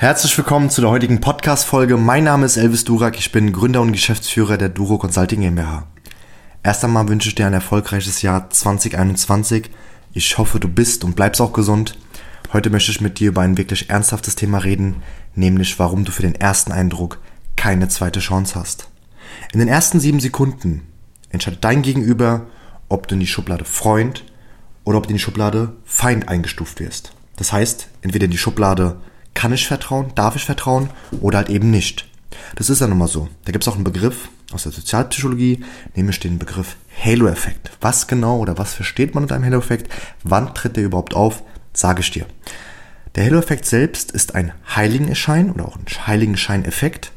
[0.00, 1.96] Herzlich willkommen zu der heutigen Podcast-Folge.
[1.96, 5.88] Mein Name ist Elvis Durak, ich bin Gründer und Geschäftsführer der Duro Consulting GmbH.
[6.62, 9.68] Erst einmal wünsche ich dir ein erfolgreiches Jahr 2021.
[10.12, 11.98] Ich hoffe, du bist und bleibst auch gesund.
[12.52, 15.02] Heute möchte ich mit dir über ein wirklich ernsthaftes Thema reden,
[15.34, 17.18] nämlich warum du für den ersten Eindruck
[17.56, 18.88] keine zweite Chance hast.
[19.52, 20.86] In den ersten sieben Sekunden
[21.30, 22.46] entscheidet dein Gegenüber,
[22.88, 24.24] ob du in die Schublade Freund
[24.84, 27.14] oder ob du in die Schublade Feind eingestuft wirst.
[27.34, 29.00] Das heißt, entweder in die Schublade
[29.38, 32.08] kann ich vertrauen, darf ich vertrauen oder halt eben nicht.
[32.56, 33.28] Das ist ja nun mal so.
[33.44, 36.74] Da gibt es auch einen Begriff aus der Sozialpsychologie, nämlich den Begriff
[37.04, 37.70] Halo-Effekt.
[37.80, 39.92] Was genau oder was versteht man unter einem Halo-Effekt?
[40.24, 41.44] Wann tritt der überhaupt auf?
[41.72, 42.26] Sage ich dir.
[43.14, 47.12] Der Halo-Effekt selbst ist ein Heiligenschein oder auch ein Heiligenschein-Effekt.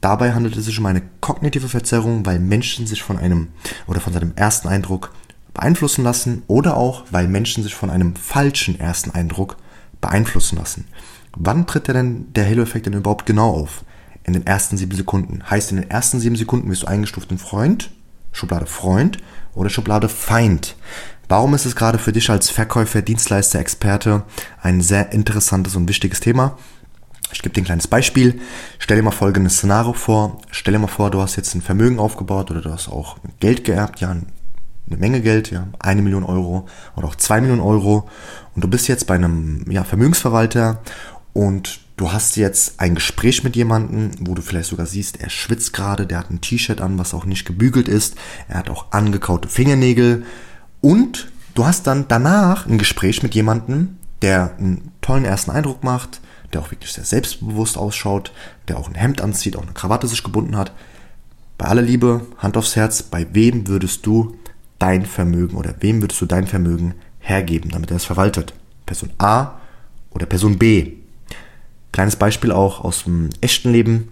[0.00, 3.48] Dabei handelt es sich um eine kognitive Verzerrung, weil Menschen sich von einem
[3.88, 5.12] oder von seinem ersten Eindruck
[5.52, 9.56] beeinflussen lassen oder auch, weil Menschen sich von einem falschen ersten Eindruck
[10.00, 10.84] beeinflussen lassen.
[11.36, 13.84] Wann tritt denn der Halo-Effekt denn überhaupt genau auf?
[14.24, 15.48] In den ersten sieben Sekunden.
[15.48, 17.90] Heißt, in den ersten sieben Sekunden bist du eingestuft in Freund,
[18.32, 19.18] Schublade Freund
[19.54, 20.76] oder Schublade Feind.
[21.28, 24.24] Warum ist es gerade für dich als Verkäufer, Dienstleister, Experte
[24.62, 26.56] ein sehr interessantes und wichtiges Thema?
[27.32, 28.40] Ich gebe dir ein kleines Beispiel.
[28.78, 30.40] Stell dir mal folgendes Szenario vor.
[30.50, 33.64] Stell dir mal vor, du hast jetzt ein Vermögen aufgebaut oder du hast auch Geld
[33.64, 34.24] geerbt, ja, eine
[34.86, 38.08] Menge Geld, ja, eine Million Euro oder auch zwei Millionen Euro
[38.54, 40.80] und du bist jetzt bei einem ja, Vermögensverwalter
[41.36, 45.74] und du hast jetzt ein Gespräch mit jemandem, wo du vielleicht sogar siehst, er schwitzt
[45.74, 48.14] gerade, der hat ein T-Shirt an, was auch nicht gebügelt ist,
[48.48, 50.24] er hat auch angekaute Fingernägel
[50.80, 56.22] und du hast dann danach ein Gespräch mit jemandem, der einen tollen ersten Eindruck macht,
[56.54, 58.32] der auch wirklich sehr selbstbewusst ausschaut,
[58.68, 60.72] der auch ein Hemd anzieht, auch eine Krawatte sich gebunden hat.
[61.58, 64.38] Bei aller Liebe, Hand aufs Herz, bei wem würdest du
[64.78, 68.54] dein Vermögen oder wem würdest du dein Vermögen hergeben, damit er es verwaltet?
[68.86, 69.60] Person A
[70.12, 71.05] oder Person B?
[71.96, 74.10] Kleines Beispiel auch aus dem echten Leben.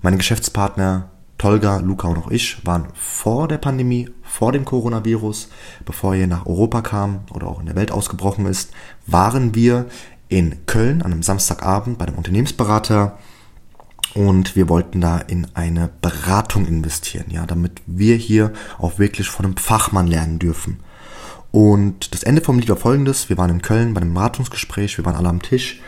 [0.00, 5.48] Meine Geschäftspartner Tolga, Luca und auch ich waren vor der Pandemie, vor dem Coronavirus,
[5.84, 8.72] bevor er nach Europa kam oder auch in der Welt ausgebrochen ist,
[9.06, 9.86] waren wir
[10.28, 13.16] in Köln an einem Samstagabend bei einem Unternehmensberater
[14.14, 19.46] und wir wollten da in eine Beratung investieren, ja, damit wir hier auch wirklich von
[19.46, 20.80] einem Fachmann lernen dürfen.
[21.52, 25.04] Und das Ende vom Lied war folgendes, wir waren in Köln bei einem Beratungsgespräch, wir
[25.04, 25.80] waren alle am Tisch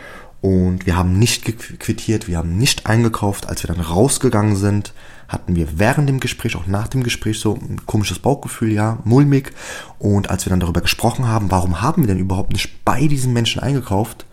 [0.45, 1.43] und wir haben nicht
[1.79, 3.49] quittiert, wir haben nicht eingekauft.
[3.49, 4.93] Als wir dann rausgegangen sind,
[5.27, 9.53] hatten wir während dem Gespräch, auch nach dem Gespräch so ein komisches Bauchgefühl, ja, mulmig.
[9.97, 13.33] Und als wir dann darüber gesprochen haben, warum haben wir denn überhaupt nicht bei diesen
[13.33, 14.27] Menschen eingekauft,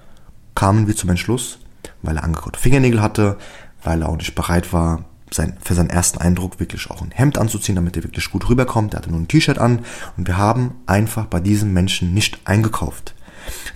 [0.55, 1.61] kamen wir zum Entschluss,
[2.03, 3.39] weil er angekaute Fingernägel hatte,
[3.83, 7.39] weil er auch nicht bereit war, sein, für seinen ersten Eindruck wirklich auch ein Hemd
[7.39, 8.93] anzuziehen, damit er wirklich gut rüberkommt.
[8.93, 9.79] Er hatte nur ein T-Shirt an
[10.19, 13.15] und wir haben einfach bei diesem Menschen nicht eingekauft.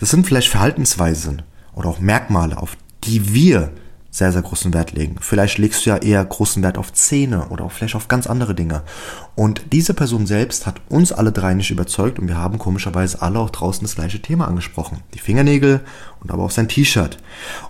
[0.01, 1.41] Das sind vielleicht Verhaltensweisen,
[1.77, 3.71] oder auch Merkmale, auf die wir
[4.17, 5.17] sehr, sehr großen Wert legen.
[5.21, 8.83] Vielleicht legst du ja eher großen Wert auf Zähne oder vielleicht auf ganz andere Dinge.
[9.35, 13.39] Und diese Person selbst hat uns alle drei nicht überzeugt und wir haben komischerweise alle
[13.39, 15.03] auch draußen das gleiche Thema angesprochen.
[15.13, 15.83] Die Fingernägel
[16.21, 17.19] und aber auch sein T-Shirt.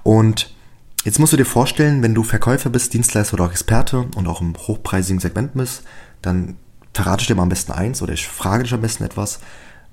[0.05, 0.55] Und
[1.03, 4.41] jetzt musst du dir vorstellen, wenn du Verkäufer bist, Dienstleister oder auch Experte und auch
[4.41, 5.83] im hochpreisigen Segment bist,
[6.23, 6.55] dann
[6.95, 9.41] verrate ich dir mal am besten eins oder ich frage dich am besten etwas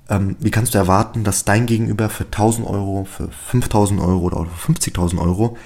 [0.08, 4.46] ähm, wie kannst du erwarten, dass dein Gegenüber für 1000 Euro, für 5000 Euro oder
[4.46, 5.56] für 50.000 Euro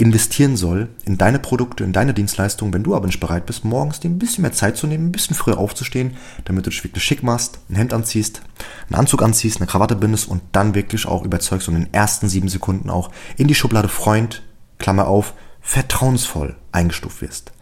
[0.00, 4.00] investieren soll in deine Produkte, in deine Dienstleistungen, wenn du aber nicht bereit bist, morgens
[4.00, 7.04] dir ein bisschen mehr Zeit zu nehmen, ein bisschen früher aufzustehen, damit du dich wirklich
[7.04, 8.40] schick machst, ein Hemd anziehst,
[8.88, 12.30] einen Anzug anziehst, eine Krawatte bindest und dann wirklich auch überzeugst und in den ersten
[12.30, 14.42] sieben Sekunden auch in die Schublade Freund,
[14.78, 17.52] Klammer auf, vertrauensvoll eingestuft wirst.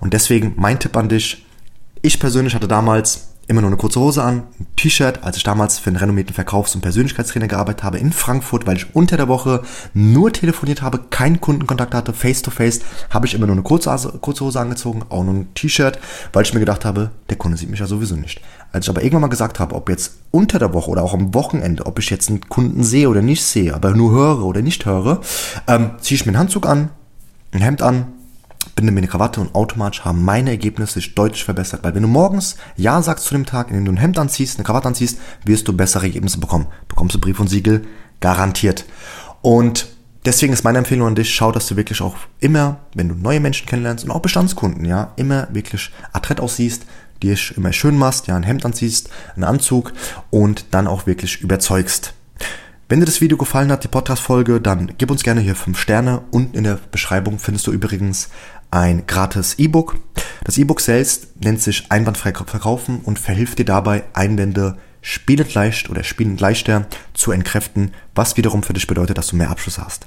[0.00, 1.46] Und deswegen mein Tipp an dich,
[2.02, 5.78] ich persönlich hatte damals immer nur eine kurze Hose an, ein T-Shirt, als ich damals
[5.78, 9.62] für einen renommierten Verkaufs- und Persönlichkeitstrainer gearbeitet habe in Frankfurt, weil ich unter der Woche
[9.92, 13.90] nur telefoniert habe, keinen Kundenkontakt hatte, face to face, habe ich immer nur eine kurze,
[14.20, 15.98] kurze Hose angezogen, auch nur ein T-Shirt,
[16.32, 18.40] weil ich mir gedacht habe, der Kunde sieht mich ja sowieso nicht.
[18.72, 21.34] Als ich aber irgendwann mal gesagt habe, ob jetzt unter der Woche oder auch am
[21.34, 24.86] Wochenende, ob ich jetzt einen Kunden sehe oder nicht sehe, aber nur höre oder nicht
[24.86, 25.20] höre,
[25.68, 26.90] ähm, ziehe ich mir einen Handzug an,
[27.52, 28.06] ein Hemd an,
[28.74, 31.82] binde mir eine Krawatte und automatisch haben meine Ergebnisse sich deutlich verbessert.
[31.82, 34.58] Weil wenn du morgens Ja sagst zu dem Tag, in dem du ein Hemd anziehst,
[34.58, 36.66] eine Krawatte anziehst, wirst du bessere Ergebnisse bekommen.
[36.88, 37.86] Bekommst du Brief und Siegel
[38.20, 38.84] garantiert.
[39.42, 39.88] Und
[40.24, 43.40] deswegen ist meine Empfehlung an dich, schau, dass du wirklich auch immer, wenn du neue
[43.40, 46.86] Menschen kennenlernst und auch Bestandskunden, ja, immer wirklich adrett aussiehst,
[47.22, 49.92] dir immer schön machst, ja, ein Hemd anziehst, einen Anzug
[50.30, 52.14] und dann auch wirklich überzeugst.
[52.86, 56.20] Wenn dir das Video gefallen hat, die Podcast-Folge, dann gib uns gerne hier 5 Sterne.
[56.30, 58.28] Unten in der Beschreibung findest du übrigens
[58.70, 59.96] ein gratis E-Book.
[60.44, 66.04] Das E-Book selbst nennt sich Einwandfrei verkaufen und verhilft dir dabei, Einwände spielend leicht oder
[66.04, 70.06] spielend leichter zu entkräften, was wiederum für dich bedeutet, dass du mehr Abschluss hast.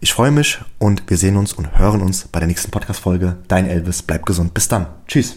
[0.00, 3.36] Ich freue mich und wir sehen uns und hören uns bei der nächsten Podcast-Folge.
[3.48, 4.54] Dein Elvis, bleib gesund.
[4.54, 4.86] Bis dann.
[5.08, 5.36] Tschüss.